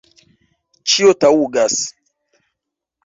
Ĉio 0.93 1.13
taŭgas. 1.25 1.77